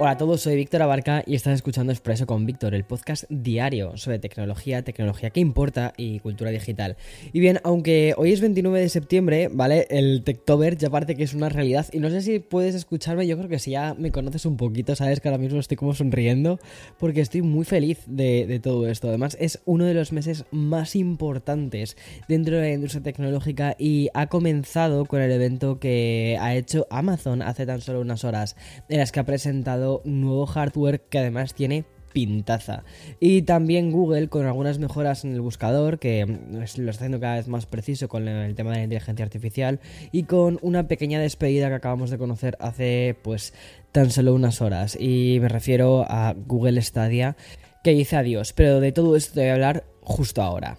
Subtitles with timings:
[0.00, 3.96] Hola a todos, soy Víctor Abarca y estás escuchando Expreso con Víctor, el podcast diario
[3.96, 6.96] sobre tecnología, tecnología que importa y cultura digital.
[7.32, 9.88] Y bien, aunque hoy es 29 de septiembre, ¿vale?
[9.90, 13.36] El Techtober ya parece que es una realidad y no sé si puedes escucharme, yo
[13.36, 16.60] creo que si ya me conoces un poquito, sabes que ahora mismo estoy como sonriendo
[17.00, 19.08] porque estoy muy feliz de, de todo esto.
[19.08, 21.96] Además, es uno de los meses más importantes
[22.28, 27.42] dentro de la industria tecnológica y ha comenzado con el evento que ha hecho Amazon
[27.42, 28.54] hace tan solo unas horas,
[28.88, 32.84] en las que ha presentado nuevo hardware que además tiene pintaza.
[33.20, 37.48] Y también Google con algunas mejoras en el buscador que lo está haciendo cada vez
[37.48, 41.74] más preciso con el tema de la inteligencia artificial y con una pequeña despedida que
[41.74, 43.54] acabamos de conocer hace pues
[43.92, 47.36] tan solo unas horas y me refiero a Google Stadia
[47.84, 50.78] que dice adiós, pero de todo esto te voy a hablar justo ahora.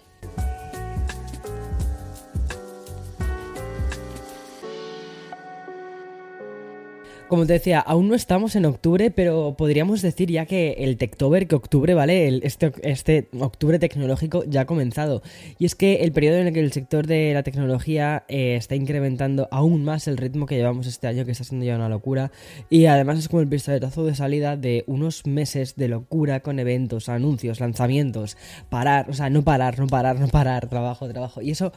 [7.30, 11.46] Como te decía, aún no estamos en octubre, pero podríamos decir ya que el Techtober,
[11.46, 12.40] que octubre, ¿vale?
[12.42, 15.22] este, este octubre tecnológico ya ha comenzado.
[15.56, 18.74] Y es que el periodo en el que el sector de la tecnología eh, está
[18.74, 22.32] incrementando aún más el ritmo que llevamos este año, que está siendo ya una locura.
[22.68, 27.08] Y además es como el pistoletazo de salida de unos meses de locura con eventos,
[27.08, 28.36] anuncios, lanzamientos,
[28.70, 31.40] parar, o sea, no parar, no parar, no parar, trabajo, trabajo.
[31.42, 31.70] Y eso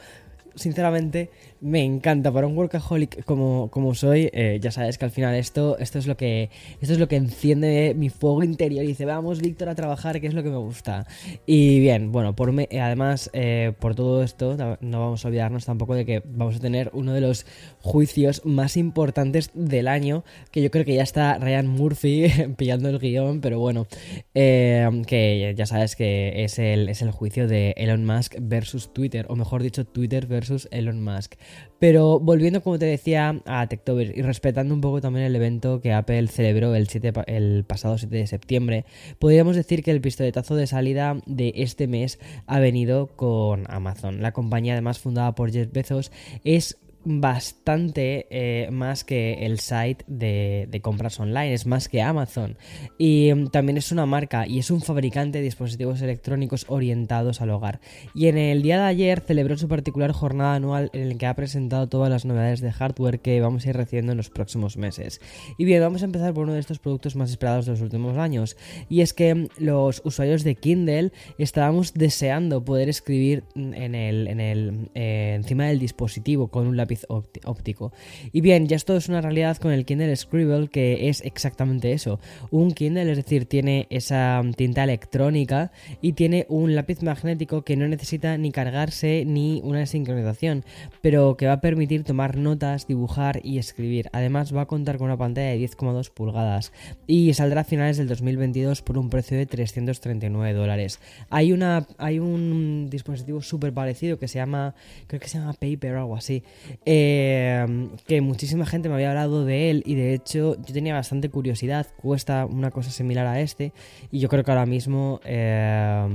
[0.56, 1.30] sinceramente
[1.64, 5.78] me encanta para un workaholic como, como soy eh, ya sabes que al final esto
[5.78, 6.50] esto es lo que
[6.82, 10.26] esto es lo que enciende mi fuego interior y dice vamos Víctor a trabajar que
[10.26, 11.06] es lo que me gusta
[11.46, 15.94] y bien bueno por me, además eh, por todo esto no vamos a olvidarnos tampoco
[15.94, 17.46] de que vamos a tener uno de los
[17.80, 22.28] juicios más importantes del año que yo creo que ya está Ryan Murphy
[22.58, 23.86] pillando el guion pero bueno
[24.34, 29.24] eh, que ya sabes que es el, es el juicio de Elon Musk versus Twitter
[29.30, 31.34] o mejor dicho Twitter versus Elon Musk.
[31.78, 35.92] Pero volviendo, como te decía, a Techtober y respetando un poco también el evento que
[35.92, 38.84] Apple celebró el, 7, el pasado 7 de septiembre,
[39.18, 44.22] podríamos decir que el pistoletazo de salida de este mes ha venido con Amazon.
[44.22, 46.10] La compañía, además fundada por Jeff Bezos,
[46.44, 52.56] es bastante eh, más que el site de, compras online, es más que Amazon.
[52.98, 57.50] Y mm, también es una marca y es un fabricante de dispositivos electrónicos orientados al
[57.50, 57.80] hogar.
[58.14, 61.34] Y en el día de ayer celebró su particular jornada anual en el que ha
[61.34, 65.20] presentado todas las novedades de hardware que vamos a ir recibiendo en los próximos meses.
[65.58, 68.16] Y bien, vamos a empezar por uno de estos productos más esperados de los últimos
[68.16, 68.56] años.
[68.88, 74.40] Y es que mm, los usuarios de Kindle estábamos deseando poder escribir en el, en
[74.40, 77.92] el eh, encima del dispositivo con un lápiz óptico.
[78.32, 82.20] Y bien, ya esto es una realidad con el Kindle Scribble que es exactamente eso.
[82.50, 87.88] Un Kindle, es decir, tiene esa tinta electrónica y tiene un lápiz magnético que no
[87.88, 90.64] necesita ni cargarse ni una sincronización,
[91.00, 94.08] pero que va a permitir tomar notas, dibujar y escribir.
[94.12, 96.72] Además va a contar con una pantalla de 10,2 pulgadas
[97.06, 101.00] y saldrá a finales del 2022 por un precio de 339 dólares.
[101.30, 104.74] Hay, una, hay un dispositivo súper parecido que se llama,
[105.06, 106.42] creo que se llama Paper o algo así,
[106.86, 111.30] eh, que muchísima gente me había hablado de él y de hecho yo tenía bastante
[111.30, 113.72] curiosidad, cuesta una cosa similar a este
[114.10, 116.06] y yo creo que ahora mismo eh,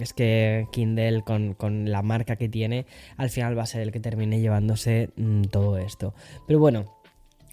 [0.00, 3.92] es que Kindle con, con, la marca que tiene al final va a ser el
[3.92, 6.14] que termine llevándose mm, todo esto.
[6.46, 6.99] Pero bueno,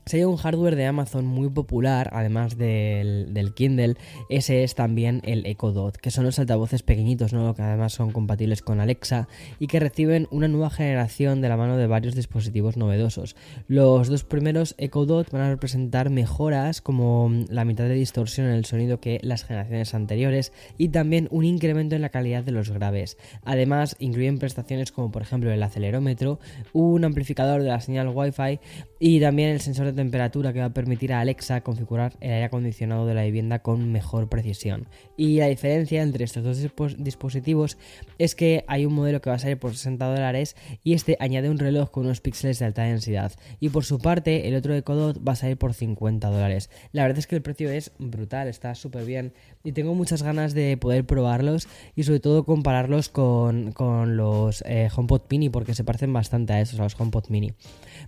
[0.07, 3.95] si hay un hardware de Amazon muy popular, además del, Kindle,
[4.29, 7.53] ese es también el Echo Dot, que son los altavoces pequeñitos, ¿no?
[7.53, 9.27] que además son compatibles con Alexa
[9.59, 13.35] y que reciben una nueva generación de la mano de varios dispositivos novedosos.
[13.67, 18.53] Los dos primeros Echo Dot van a representar mejoras como la mitad de distorsión en
[18.53, 22.69] el sonido que las generaciones anteriores y también un incremento en la calidad de los
[22.69, 23.17] graves.
[23.43, 26.39] Además, incluyen prestaciones como por ejemplo el acelerómetro,
[26.73, 28.59] un amplificador de la señal Wi-Fi
[28.99, 32.45] y también el sensor de temperatura que va a permitir a Alexa configurar el aire
[32.45, 34.87] acondicionado de la vivienda con mejor precisión.
[35.15, 37.77] Y la diferencia entre estos dos dispositivos
[38.17, 41.49] es que hay un modelo que va a salir por 60 dólares y este añade
[41.49, 43.31] un reloj con unos píxeles de alta densidad.
[43.59, 46.69] Y por su parte, el otro de Codot va a salir por 50 dólares.
[46.91, 49.33] La verdad es que el precio es brutal, está súper bien
[49.63, 53.73] y tengo muchas ganas de poder probarlos y sobre todo compararlos con,
[54.17, 57.53] los eh, HomePod Mini porque se parecen bastante a esos, a los HomePod Mini.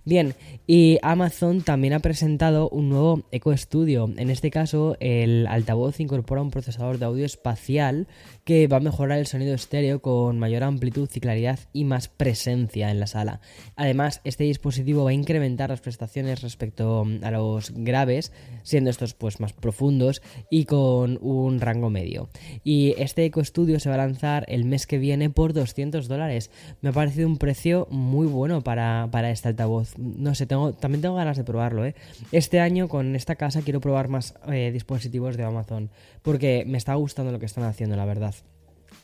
[0.04, 0.34] Bien,
[0.66, 4.08] y Amazon también ha presentado un nuevo Echo Studio.
[4.16, 8.06] En este caso, el altavoz incorpora un procesador de audio espacial
[8.44, 12.90] que va a mejorar el sonido estéreo con mayor amplitud y claridad y más presencia
[12.90, 13.40] en la sala.
[13.76, 19.40] Además, este dispositivo va a incrementar las prestaciones respecto a los graves, siendo estos pues
[19.40, 22.28] más profundos y con un rango medio.
[22.64, 26.50] Y este Echo Studio se va a lanzar el mes que viene por 200 dólares.
[26.80, 31.02] Me ha parecido un precio muy bueno para, para este altavoz no sé, tengo, también
[31.02, 31.94] tengo ganas de probarlo, ¿eh?
[32.32, 35.90] Este año con esta casa quiero probar más eh, dispositivos de Amazon,
[36.22, 38.34] porque me está gustando lo que están haciendo, la verdad.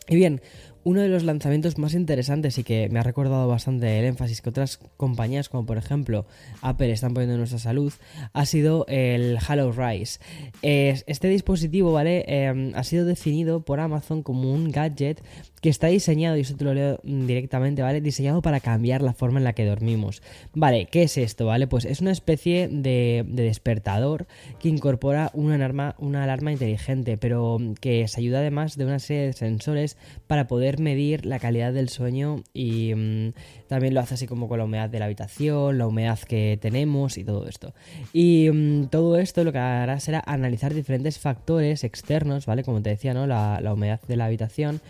[0.08, 0.40] Y bien,
[0.86, 4.50] uno de los lanzamientos más interesantes y que me ha recordado bastante el énfasis que
[4.50, 6.26] otras compañías como por ejemplo
[6.62, 7.92] Apple están poniendo en nuestra salud
[8.32, 10.20] ha sido el Halo Rise.
[10.62, 12.24] Este dispositivo, ¿vale?
[12.28, 15.20] Em, ha sido definido por Amazon como un gadget
[15.60, 18.00] que está diseñado, y eso te lo leo directamente, ¿vale?
[18.00, 20.22] Diseñado para cambiar la forma en la que dormimos.
[20.54, 21.66] Vale, ¿qué es esto, vale?
[21.66, 24.26] Pues es una especie de, despertador
[24.60, 29.26] que incorpora una alarma, una alarma inteligente, pero que se ayuda además de una serie
[29.26, 29.96] de sensores
[30.28, 33.32] para poder medir la calidad del sueño y mm,
[33.68, 37.18] también lo hace así como con la humedad de la habitación, la humedad que tenemos
[37.18, 37.74] y todo esto.
[38.12, 42.64] Y mm, todo esto lo que hará será analizar diferentes factores externos, ¿vale?
[42.64, 43.26] Como te decía, ¿no?
[43.26, 44.80] La, la humedad de la habitación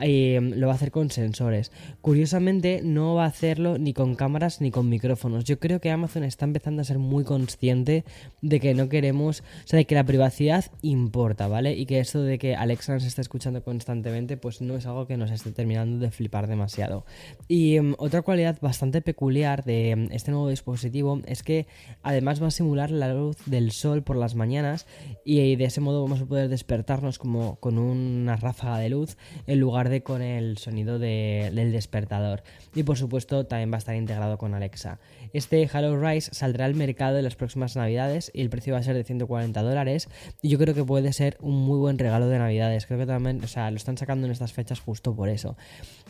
[0.00, 1.72] em, lo va a hacer con sensores.
[2.00, 5.44] Curiosamente, no va a hacerlo ni con cámaras ni con micrófonos.
[5.44, 8.04] Yo creo que Amazon está empezando a ser muy consciente
[8.42, 11.74] de que no queremos, o sea, de que la privacidad importa, ¿vale?
[11.74, 15.16] Y que esto de que Alexa nos está escuchando constantemente, pues no es algo que
[15.16, 17.04] nos esté terminando de flipar demasiado.
[17.48, 21.66] Y em, otra cualidad bastante peculiar de em, este nuevo dispositivo es que
[22.02, 24.86] además va a simular la luz del sol por las mañanas
[25.24, 29.16] y de ese modo vamos a poder despertarnos como con una ráfaga de luz
[29.46, 32.42] en lugar con el sonido del despertador.
[32.74, 34.98] Y por supuesto también va a estar integrado con Alexa.
[35.32, 38.82] Este Halo Rise saldrá al mercado en las próximas navidades y el precio va a
[38.82, 40.08] ser de 140 dólares.
[40.42, 42.86] Y yo creo que puede ser un muy buen regalo de navidades.
[42.86, 45.56] Creo que también, o sea, lo están sacando en estas fechas justo por eso.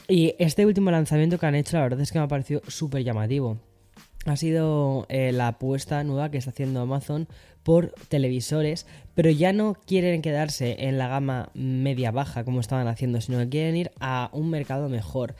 [0.08, 3.04] Y este último lanzamiento que han hecho, la verdad es que me ha parecido súper
[3.04, 3.58] llamativo
[4.30, 7.28] ha sido eh, la apuesta nueva que está haciendo Amazon
[7.62, 13.38] por televisores, pero ya no quieren quedarse en la gama media-baja como estaban haciendo, sino
[13.38, 15.34] que quieren ir a un mercado mejor.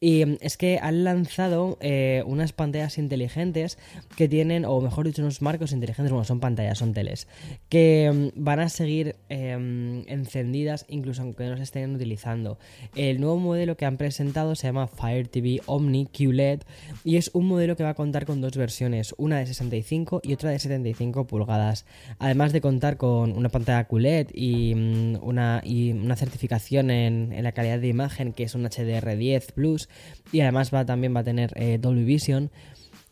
[0.00, 3.78] Y mm, es que han lanzado eh, unas pantallas inteligentes
[4.16, 7.28] que tienen, o mejor dicho, unos marcos inteligentes, bueno, son pantallas, son teles,
[7.68, 12.58] que mm, van a seguir em, encendidas incluso aunque no se estén utilizando.
[12.96, 16.62] El nuevo modelo que han presentado se llama Fire TV Omni QLED
[17.04, 20.32] y es un modelo que va a contar con dos versiones, una de 65 y
[20.32, 21.84] otra de 75 pulgadas.
[22.18, 27.44] Además de contar con una pantalla QLED y mm, una, y una certificación en, en
[27.44, 29.89] la calidad de imagen que es un HDR10 Plus,
[30.32, 32.50] y además va, también va a tener eh, Dolby Vision.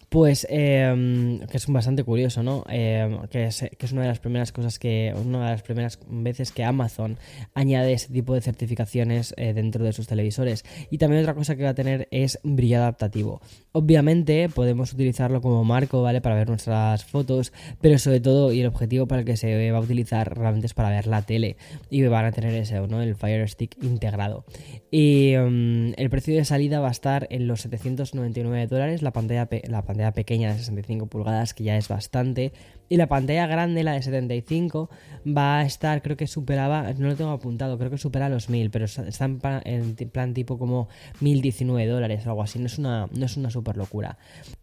[0.08, 2.64] Pues em, que es bastante curioso, ¿no?
[2.70, 5.98] Em, que, es, que, es, una de las primeras cosas que, una de las primeras
[6.08, 7.18] veces que Amazon
[7.52, 10.64] añade ese tipo de certificaciones eh, dentro de sus televisores.
[10.90, 13.42] Y también otra cosa que va a tener es brillo adaptativo.
[13.72, 16.22] Obviamente podemos utilizarlo como marco, ¿vale?
[16.22, 17.52] Para ver nuestras fotos,
[17.82, 20.74] pero sobre todo, y el objetivo para el que se va a utilizar realmente es
[20.74, 21.58] para ver la tele.
[21.90, 23.02] Y van a tener ese, ¿no?
[23.02, 24.46] El Fire Stick integrado.
[24.90, 29.46] Y em, el precio de salida va a estar en los 799 dólares, la pantalla,
[29.68, 32.52] la pantalla pequeña de 65 pulgadas, que ya es bastante.
[32.88, 34.88] Y la pantalla grande, la de 75,
[35.26, 38.70] va a estar, creo que superaba, no lo tengo apuntado, creo que supera los 1000,
[38.70, 40.88] pero está en plan, tipo como
[41.20, 44.18] 1019 dólares o algo así, no es una, no es una super locura.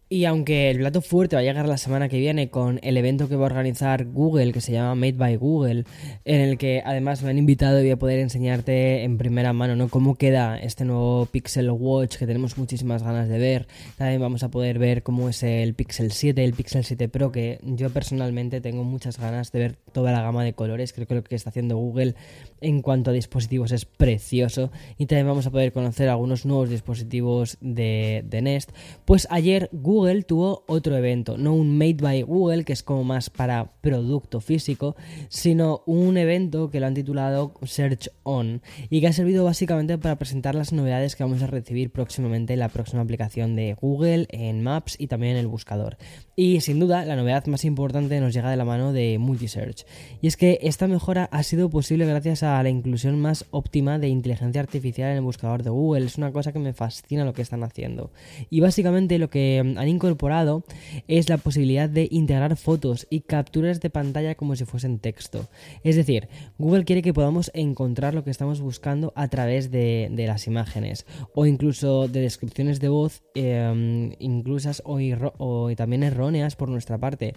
[0.08, 3.28] Y aunque el plato fuerte va a llegar la semana que viene con el evento
[3.28, 5.84] que va a organizar Google, que se llama Made by Google,
[6.24, 9.74] en el que además me han invitado y voy a poder enseñarte en primera mano
[9.74, 9.88] ¿no?
[9.88, 13.66] cómo queda este nuevo Pixel Watch que tenemos muchísimas ganas de ver.
[13.96, 17.58] También vamos a poder ver cómo es el Pixel 7, el Pixel 7 Pro, que
[17.64, 20.92] yo personalmente tengo muchas ganas de ver toda la gama de colores.
[20.92, 22.14] Creo que lo que está haciendo Google
[22.60, 24.70] en cuanto a dispositivos es precioso.
[24.98, 28.70] Y también vamos a poder conocer algunos nuevos dispositivos de, de Nest.
[29.04, 33.30] Pues ayer Google tuvo otro evento, no un Made by Google, que es como más
[33.30, 34.96] para producto físico,
[35.28, 40.16] sino un evento que lo han titulado Search On y que ha servido básicamente para
[40.16, 44.62] presentar las novedades que vamos a recibir próximamente en la próxima aplicación de Google, en
[44.62, 45.96] Maps y también en el buscador.
[46.34, 49.86] Y sin duda, la novedad más importante nos llega de la mano de Multisearch.
[50.20, 54.08] Y es que esta mejora ha sido posible gracias a la inclusión más óptima de
[54.08, 56.06] inteligencia artificial en el buscador de Google.
[56.06, 58.10] Es una cosa que me fascina lo que están haciendo.
[58.50, 60.64] Y básicamente lo que han incorporado
[61.08, 65.48] es la posibilidad de integrar fotos y capturas de pantalla como si fuesen texto.
[65.82, 70.46] Es decir, Google quiere que podamos encontrar lo que estamos buscando a través de, las
[70.46, 77.34] imágenes o incluso de descripciones de voz em, inclusas o, también erróneas por nuestra parte.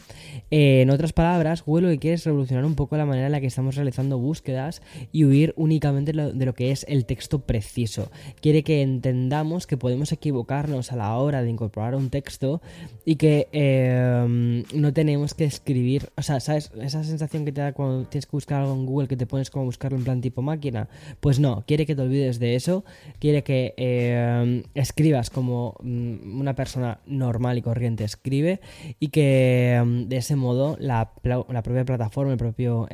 [0.50, 3.42] en otras palabras, Google lo que quiere es revolucionar un poco la manera en la
[3.42, 8.12] que estamos realizando búsquedas y huir únicamente de lo que es el texto preciso.
[8.42, 12.62] Quiere que entendamos que podemos equivocarnos a la hora de incorporar un texto
[13.06, 16.72] y que em, no tenemos que escribir, o sea, ¿sabes?
[16.82, 19.50] Esa sensación que te da cuando tienes que buscar algo en Google que te pones
[19.50, 20.90] como buscarlo en plan tipo máquina.
[21.20, 22.84] Pues no, quiere que te olvides de eso,
[23.20, 28.62] quiere que em, escribas como mm, una persona normal y corriente escribe
[29.00, 32.88] y que em, de ese modo la, la, propia plataforma, el propio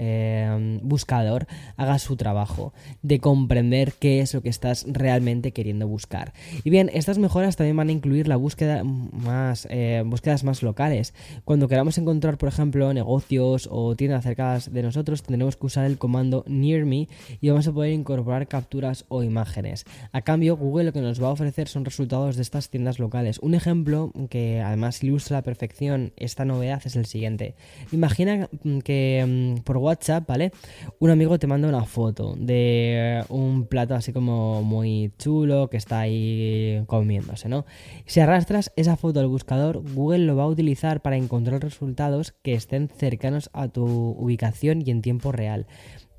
[0.82, 1.48] buscador
[1.78, 6.34] haga su trabajo de comprender qué es lo que estás realmente queriendo buscar.
[6.64, 11.14] Y bien, estas mejoras también van a incluir la búsqueda más, eh, búsquedas más locales.
[11.44, 15.98] Cuando queramos encontrar, por ejemplo, negocios o tiendas cerca de nosotros, tendremos que usar el
[15.98, 17.08] comando near me
[17.42, 19.86] y vamos a poder incorporar capturas o imágenes.
[20.12, 23.40] A cambio, Google lo que nos va a ofrecer son resultados de estas tiendas locales.
[23.40, 27.56] Un ejemplo que además ilustra a la perfección esta novedad es el siguiente.
[27.92, 28.50] Imagina
[28.84, 30.52] que mm, por WhatsApp, ¿vale?
[31.00, 36.84] Un amigo te manda foto de un plato así como muy chulo que está ahí
[36.88, 37.66] comiéndose, ¿no?
[38.06, 42.54] Si arrastras esa foto al buscador, Google lo va a utilizar para encontrar resultados que
[42.54, 45.68] estén cercanos a tu ubicación y en tiempo real.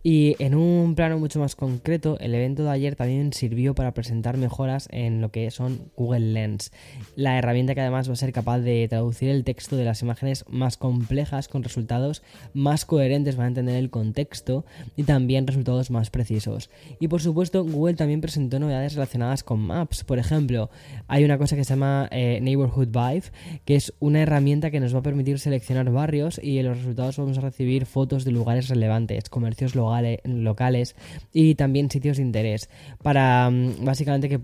[0.09, 4.37] Y en un plano mucho más concreto, el evento de ayer también sirvió para presentar
[4.37, 6.71] mejoras en lo que son Google Lens,
[7.17, 10.45] la herramienta que además va a ser capaz de traducir el texto de las imágenes
[10.49, 12.23] más complejas con resultados
[12.55, 16.71] más coherentes para entender el contexto y también resultados más precisos.
[17.01, 20.05] Y por supuesto, Google también presentó novedades relacionadas con Maps.
[20.05, 20.71] Por ejemplo,
[21.09, 23.25] hay una cosa que se llama eh, Neighborhood Vibe,
[23.65, 27.17] que es una herramienta que nos va a permitir seleccionar barrios y en los resultados
[27.17, 30.97] vamos a recibir fotos de lugares relevantes, comercios locales locales
[31.33, 32.69] y también sitios de interés.
[33.03, 34.41] Para mm, básicamente que,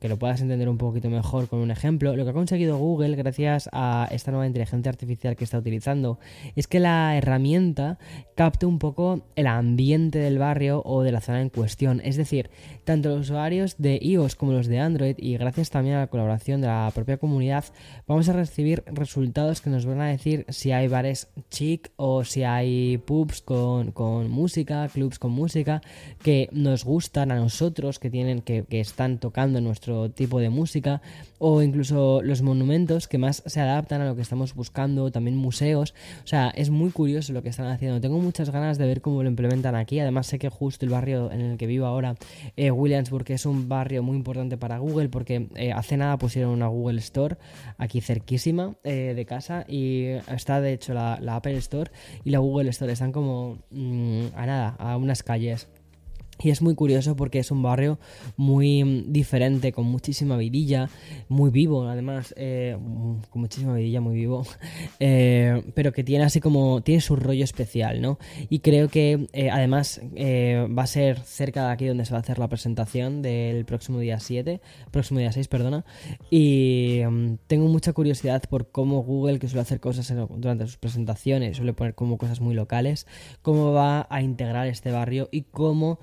[0.00, 3.16] que lo puedas entender un poquito mejor con un ejemplo, lo que ha conseguido Google
[3.16, 6.18] gracias a esta nueva inteligencia artificial que está utilizando
[6.56, 7.98] es que la herramienta
[8.34, 12.00] capte un poco el ambiente del barrio o de la zona en cuestión.
[12.04, 12.50] Es decir,
[12.84, 16.60] tanto los usuarios de iOS como los de Android y gracias también a la colaboración
[16.60, 17.64] de la propia comunidad
[18.06, 22.42] vamos a recibir resultados que nos van a decir si hay bares chic o si
[22.42, 25.82] hay pubs con, con música, clubs con música
[26.22, 31.02] que nos gustan a nosotros, que tienen, que, están tocando nuestro tipo de música,
[31.38, 35.94] o incluso los monumentos que más se adaptan a lo que estamos buscando, también museos.
[36.24, 38.00] O sea, es muy curioso lo que están haciendo.
[38.00, 40.00] Tengo muchas ganas de ver cómo lo implementan aquí.
[40.00, 42.16] Además, sé que justo el barrio en el que vivo ahora,
[42.56, 46.66] eh, Williamsburg, es un barrio muy importante para Google porque eh, hace nada pusieron una
[46.68, 47.36] Google Store
[47.78, 51.90] aquí cerquísima eh, de casa y está de hecho la, Apple Store
[52.24, 55.68] y la Google Store están como mm, a nada, a unas calles.
[56.42, 57.98] Y es muy curioso porque es un barrio
[58.36, 60.88] muy mm, diferente, con muchísima vidilla,
[61.28, 62.76] muy vivo, además, eh,
[63.30, 64.46] con muchísima vidilla, muy vivo,
[65.00, 68.18] eh, pero que tiene así como, tiene su rollo especial, ¿no?
[68.48, 72.22] Y creo que eh, además va a ser cerca de aquí donde se va a
[72.22, 75.84] hacer la presentación del próximo día 7, próximo día 6, perdona,
[76.30, 81.56] y mm, tengo mucha curiosidad por cómo Google, que suele hacer cosas durante sus presentaciones,
[81.56, 83.06] suele poner como cosas muy locales,
[83.42, 85.98] cómo va a integrar este barrio y cómo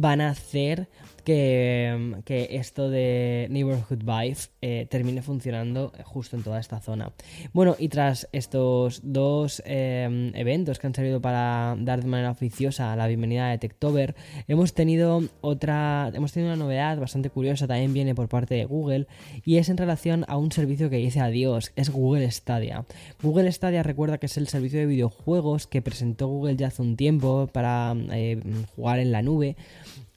[0.00, 0.86] van a hacer
[1.20, 7.12] que, esto de Neighborhood Vibe eh, termine funcionando justo en toda esta zona.
[7.52, 12.94] Bueno, y tras estos dos em, eventos que han servido para dar de manera oficiosa
[12.96, 14.14] la bienvenida a Techtober,
[14.48, 19.06] hemos tenido otra, hemos tenido una novedad bastante curiosa, también viene por parte de Google,
[19.44, 22.84] y es en relación a un servicio que dice adiós, es Google Stadia.
[23.22, 26.96] Google Stadia recuerda que es el servicio de videojuegos que presentó Google ya hace un
[26.96, 28.40] tiempo para eh,
[28.74, 29.56] jugar en la nube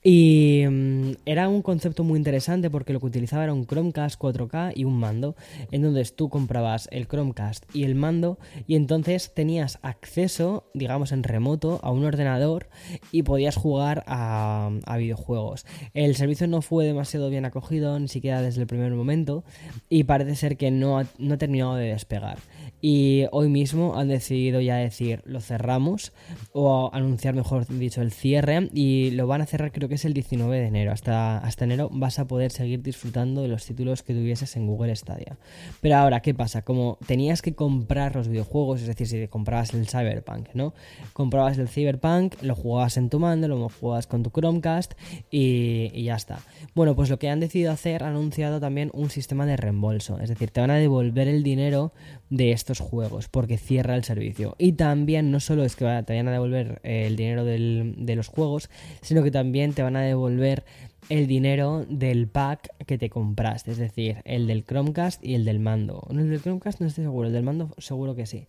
[0.03, 4.73] Y mm, era un concepto muy interesante porque lo que utilizaba era un Chromecast 4K
[4.75, 5.35] y un mando.
[5.71, 11.79] Entonces tú comprabas el Chromecast y el mando y entonces tenías acceso, digamos en remoto,
[11.83, 12.67] a un ordenador
[13.11, 15.65] y podías jugar a, videojuegos.
[15.93, 19.43] El servicio no fue demasiado bien acogido, ni siquiera desde el primer momento,
[19.89, 22.37] y parece ser que no no ha terminado de despegar.
[22.81, 26.11] Y hoy mismo han decidido ya decir lo cerramos
[26.51, 30.13] o anunciar mejor dicho el cierre y lo van a cerrar creo que es el
[30.13, 30.91] 19 de enero.
[30.91, 34.95] Hasta, hasta enero vas a poder seguir disfrutando de los títulos que tuvieses en Google
[34.95, 35.37] Stadia.
[35.81, 36.63] Pero ahora, ¿qué pasa?
[36.63, 40.73] Como tenías que comprar los videojuegos, es decir, si comprabas el Cyberpunk, ¿no?
[41.13, 44.93] Comprabas el Cyberpunk, lo jugabas en tu mando, lo jugabas con tu Chromecast
[45.31, 46.39] y, y ya está.
[46.75, 50.19] Bueno, pues lo que han decidido hacer, han anunciado también un sistema de reembolso.
[50.19, 51.91] Es decir, te van a devolver el dinero
[52.33, 54.55] de estos juegos porque cierra el servicio.
[54.57, 58.27] Y también no solo es que te vayan a devolver eh, el dinero de los
[58.27, 58.69] juegos,
[59.01, 60.63] sino que también te van a devolver
[61.09, 65.59] el dinero del pack que te compraste, es decir, el del Chromecast y el del
[65.59, 66.07] mando.
[66.09, 68.45] El del Chromecast no estoy seguro, el del mando seguro que sí.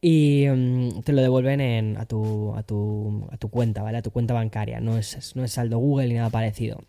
[0.00, 3.98] Y mm, te lo devuelven en, a, tu, a, tu, a tu cuenta, ¿vale?
[3.98, 6.82] A tu cuenta bancaria, no es, no es saldo Google ni nada parecido.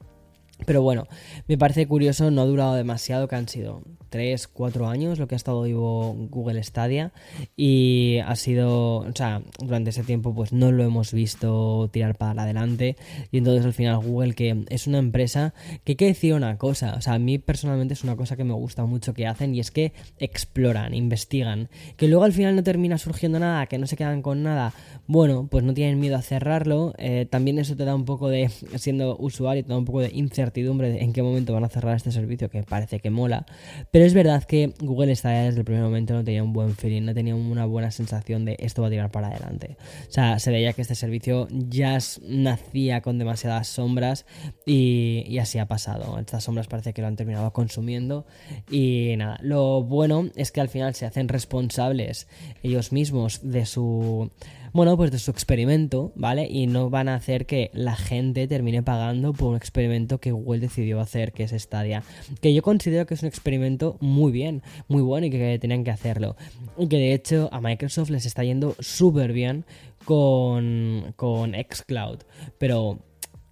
[0.66, 1.08] Pero bueno,
[1.48, 5.36] me parece curioso, no ha durado demasiado, que han sido 3, 4 años lo que
[5.36, 7.12] ha estado vivo Google Stadia.
[7.56, 12.44] Y ha sido, o sea, durante ese tiempo pues no lo hemos visto tirar para
[12.44, 12.98] adelante.
[13.32, 16.96] Y entonces al final Google que es una empresa que hay que decir una cosa,
[16.96, 19.60] o sea, a mí personalmente es una cosa que me gusta mucho que hacen y
[19.60, 23.96] es que exploran, investigan, que luego al final no termina surgiendo nada, que no se
[23.96, 24.74] quedan con nada,
[25.08, 28.50] bueno, pues no tienen miedo a cerrarlo, eh, también eso te da un poco de,
[28.76, 31.96] siendo usuario, te da un poco de incertidumbre de en qué momento van a cerrar
[31.96, 33.46] este servicio que parece que mola,
[33.92, 37.04] pero es verdad que Google está desde el primer momento no tenía un buen feeling,
[37.04, 39.78] no tenía una buena sensación de esto va a tirar para adelante.
[40.08, 44.26] O sea, se veía que este servicio ya nacía con demasiadas sombras
[44.66, 46.20] y, así ha pasado.
[46.20, 48.26] Estas sombras parece que lo han terminado consumiendo
[48.70, 52.28] y nada, lo bueno es que al final se hacen responsables
[52.64, 54.32] ellos mismos de su
[54.74, 56.48] bueno, pues de su experimento, ¿vale?
[56.50, 60.60] Y no van a hacer que la gente termine pagando por un experimento que Google
[60.60, 62.04] decidió hacer, que es Stadia.
[62.42, 65.92] Que yo considero que es un experimento muy bien, muy bueno y que tenían que
[65.92, 66.36] hacerlo.
[66.78, 69.66] Y que de hecho a Microsoft les está yendo súper bien
[70.06, 72.20] con, con Xcloud.
[72.58, 73.00] Pero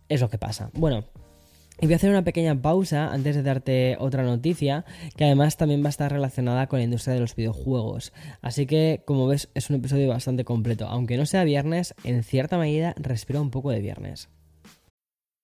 [0.10, 0.70] es lo que pasa.
[0.74, 1.04] Bueno,
[1.80, 5.84] y voy a hacer una pequeña pausa antes de darte otra noticia, que además también
[5.84, 8.14] va a estar relacionada con la industria de los videojuegos.
[8.42, 10.88] Así que, como ves, es un episodio bastante completo.
[10.88, 14.30] Aunque no sea viernes, en cierta medida respira un poco de viernes.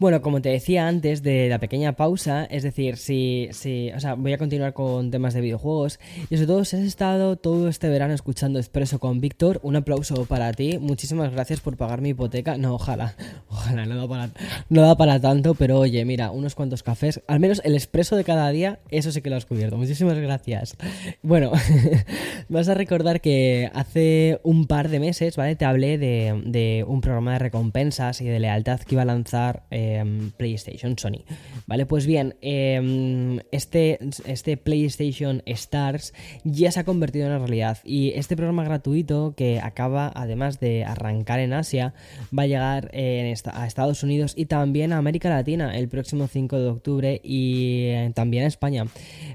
[0.00, 4.14] Bueno, como te decía antes de la pequeña pausa, es decir, si, si, o sea,
[4.14, 7.90] voy a continuar con temas de videojuegos y sobre todo si has estado todo este
[7.90, 12.56] verano escuchando Expreso con Víctor, un aplauso para ti, muchísimas gracias por pagar mi hipoteca,
[12.56, 13.14] no, ojalá,
[13.50, 14.30] ojalá, no da para,
[14.70, 18.24] no da para tanto, pero oye, mira, unos cuantos cafés, al menos el expreso de
[18.24, 20.78] cada día, eso sí que lo has cubierto, muchísimas gracias.
[21.22, 21.52] Bueno,
[22.48, 25.56] vas a recordar que hace un par de meses, ¿vale?
[25.56, 29.64] Te hablé de, de un programa de recompensas y de lealtad que iba a lanzar...
[29.70, 31.24] Eh, Em, PlayStation Sony.
[31.66, 37.78] Vale, pues bien, em, este, este PlayStation Stars ya se ha convertido en una realidad
[37.84, 41.94] y este programa gratuito que acaba además de arrancar en Asia
[42.36, 46.68] va a llegar a Estados Unidos y también a América Latina el próximo 5 de
[46.68, 48.86] octubre y eh, también a España.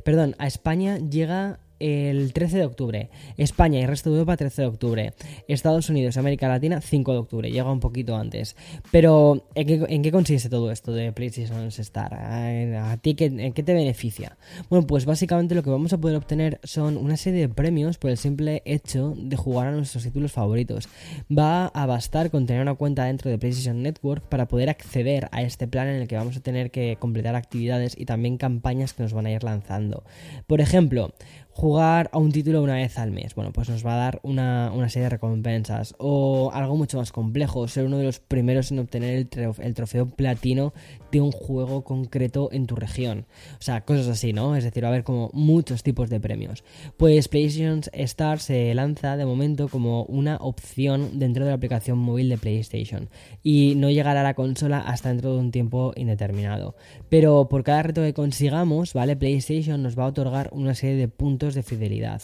[0.04, 3.10] Perdón, a España llega el 13 de octubre.
[3.38, 5.14] España y resto de Europa 13 de octubre.
[5.48, 7.52] Estados Unidos América Latina 5 de octubre.
[7.52, 8.56] Llega un poquito antes.
[8.92, 12.14] Pero ¿en qué, consiste todo esto de PlayStation Star?
[12.14, 14.38] ¿A, ti qué, en qué te beneficia?
[14.70, 18.12] Bueno, pues básicamente lo que vamos a poder obtener son una serie de premios por
[18.12, 20.90] el simple hecho de jugar a nuestros títulos favoritos.
[21.36, 25.42] Va a bastar con tener una cuenta dentro de PlayStation Network para poder acceder a
[25.42, 29.04] este plan en el que vamos a tener que completar actividades y también campañas que
[29.04, 30.04] nos van a ir lanzando.
[30.48, 31.14] Por ejemplo,
[31.56, 33.34] jugar a un título una vez al mes.
[33.34, 35.96] Bueno, pues nos va a dar una, serie de recompensas.
[35.98, 40.10] O algo mucho más complejo, ser uno de los primeros en obtener el, el, trofeo
[40.10, 40.74] platino
[41.14, 43.26] de un juego concreto en tu región.
[43.58, 44.58] O sea, cosas así, ¿no?
[44.58, 46.66] Es decir, va a haber como muchos tipos de premios.
[46.98, 52.28] Pues PlayStation Star se lanza de momento como una opción dentro de la aplicación móvil
[52.28, 53.10] de PlayStation.
[53.44, 56.76] Y no llegará a la consola hasta dentro de un tiempo indeterminado.
[57.08, 59.16] Pero por cada reto que consigamos, ¿vale?
[59.16, 62.22] PlayStation nos va a otorgar una serie de puntos de fidelidad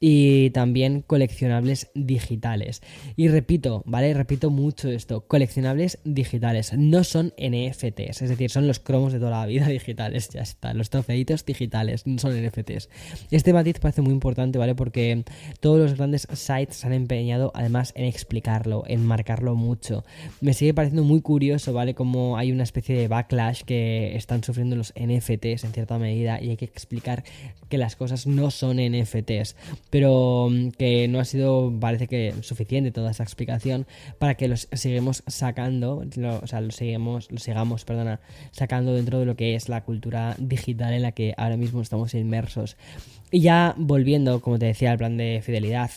[0.00, 2.82] y también coleccionables digitales.
[3.16, 4.12] Y repito, ¿vale?
[4.14, 9.30] Repito mucho esto, coleccionables digitales, no son NFTs, es decir, son los cromos de toda
[9.30, 12.88] la vida digitales, ya está, los trofeitos digitales, no son NFTs.
[13.30, 14.74] Este matiz parece muy importante, ¿vale?
[14.74, 15.24] Porque
[15.60, 20.04] todos los grandes sites se han empeñado además en explicarlo, en marcarlo mucho.
[20.40, 21.94] Me sigue pareciendo muy curioso, ¿vale?
[21.94, 26.50] Como hay una especie de backlash que están sufriendo los NFTs en cierta medida y
[26.50, 27.24] hay que explicar
[27.68, 29.56] que las cosas no son son NFTs,
[29.90, 33.86] pero mm, que no ha sido, parece que suficiente toda esa explicación
[34.18, 36.02] para que los sigamos sacando,
[36.42, 38.20] o sea, los sigamos, los sigamos, perdona,
[38.52, 42.14] sacando dentro de lo que es la cultura digital en la que ahora mismo estamos
[42.14, 42.76] inmersos.
[43.30, 45.90] Y ya volviendo, como te decía, al plan de fidelidad,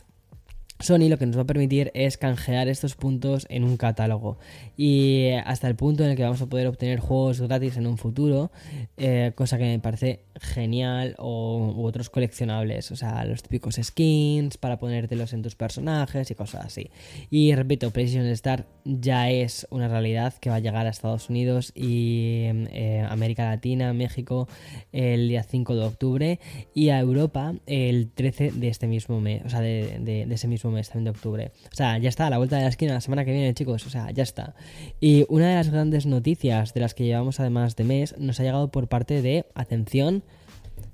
[0.79, 4.37] Sony lo que nos va a permitir es canjear estos puntos en un catálogo
[4.75, 7.97] y hasta el punto en el que vamos a poder obtener juegos gratis en un
[7.97, 8.51] futuro,
[8.95, 14.57] eh, cosa que me parece genial o u otros coleccionables, o sea, los típicos skins
[14.57, 16.91] para ponértelos en tus personajes y cosas así.
[17.31, 21.71] Y repito, PlayStation Star ya es una realidad que va a llegar a Estados Unidos
[21.75, 24.47] y eh, América Latina, México
[24.91, 26.39] el día 5 de octubre
[26.75, 30.66] y a Europa el 13 de este mismo mes, o sea, de, de ese mismo
[30.71, 31.51] mes también de octubre.
[31.71, 33.85] O sea, ya está, a la vuelta de la esquina la semana que viene, chicos.
[33.85, 34.55] O sea, ya está.
[34.99, 38.43] Y una de las grandes noticias de las que llevamos además de mes nos ha
[38.43, 40.23] llegado por parte de, atención,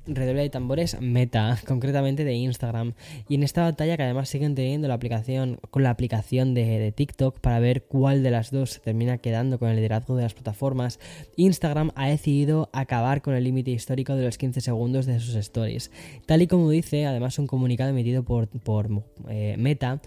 [0.06, 2.94] redoble de tambores Meta, concretamente de Instagram.
[3.28, 7.40] Y en esta batalla que además siguen teniendo la aplicación con la aplicación de, TikTok
[7.40, 11.00] para ver cuál de las dos se termina quedando con el liderazgo de las plataformas,
[11.36, 15.92] Instagram ha decidido acabar con el límite histórico de los 15 segundos de sus stories.
[16.26, 18.90] Tal y como dice, además un comunicado emitido por, por
[19.30, 20.02] eh, Meta,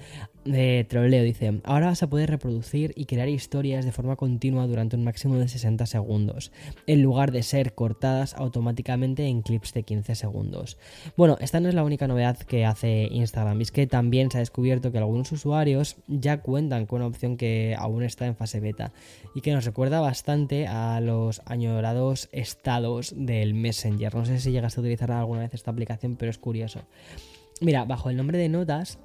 [0.47, 4.97] de troleo dice, ahora vas a poder reproducir y crear historias de forma continua durante
[4.97, 6.53] un máximo de 60 segundos,
[6.87, 10.79] en lugar de ser cortadas automáticamente en clips de 15 segundos.
[11.17, 14.41] Bueno, esta no es la única novedad que hace Instagram, es que también se ha
[14.41, 18.93] descubierto que algunos usuarios ya cuentan con una opción que aún está en fase beta
[19.35, 24.15] y que nos recuerda bastante a los añorados estados del Messenger.
[24.15, 26.81] No sé si llegaste a utilizar alguna vez esta aplicación, pero es curioso.
[27.61, 28.99] Mira, bajo el nombre de notas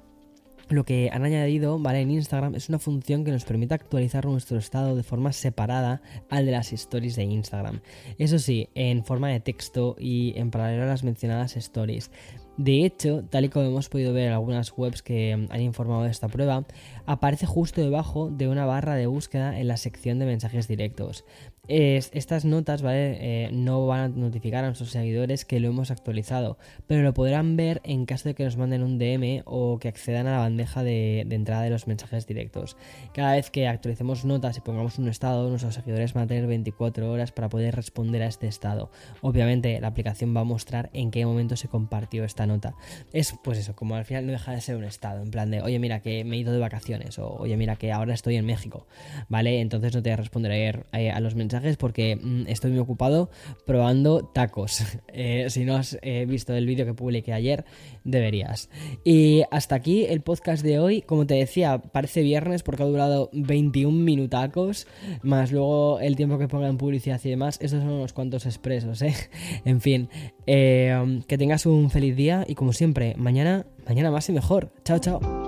[0.72, 1.80] lo que han añadido.
[1.92, 6.46] En Instagram es una función que nos permite actualizar nuestro estado de forma separada al
[6.46, 7.80] de las stories de Instagram.
[8.18, 12.10] Eso sí, en forma de texto y en paralelo a las mencionadas stories.
[12.56, 16.10] De hecho, tal y como hemos podido ver en algunas webs que han informado de
[16.10, 16.64] esta prueba,
[17.06, 21.24] aparece justo debajo de una barra de búsqueda en la sección de mensajes directos
[21.68, 23.18] estas notas ¿vale?
[23.20, 27.56] Eh, no van a notificar a nuestros seguidores que lo hemos actualizado, pero lo podrán
[27.56, 30.82] ver en caso de que nos manden un DM o que accedan a la bandeja
[30.82, 32.76] de, entrada de los mensajes directos.
[33.14, 37.08] Cada vez que actualicemos notas y pongamos un estado, nuestros seguidores van a tener 24
[37.08, 38.90] horas para poder responder a este estado.
[39.20, 42.74] Obviamente la aplicación va a mostrar en qué momento se compartió esta nota.
[43.12, 45.62] Es pues eso, como al final no deja de ser un estado, en plan de,
[45.62, 48.46] oye mira que me he ido de vacaciones o oye mira que ahora estoy en
[48.46, 48.88] México,
[49.28, 49.60] ¿vale?
[49.60, 53.30] Entonces no te responderé eh, a los mensajes porque mm, estoy muy ocupado
[53.66, 54.82] probando tacos.
[55.14, 57.66] Eh, si no has eh, visto el vídeo que publiqué ayer,
[58.02, 58.70] deberías.
[59.04, 61.02] Y hasta aquí el podcast de hoy.
[61.02, 64.86] Como te decía, parece viernes porque ha durado 21 minutacos,
[65.22, 67.58] más luego el tiempo que ponga en publicidad y demás.
[67.60, 69.14] Esos son unos cuantos expresos, ¿eh?
[69.66, 70.08] En fin,
[70.46, 74.72] eh, que tengas un feliz día y como siempre, mañana, mañana más y mejor.
[74.84, 75.41] Chao, chao.